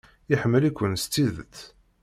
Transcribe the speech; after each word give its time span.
Iḥemmel-iken 0.33 0.93
s 1.03 1.03
tidet. 1.13 1.55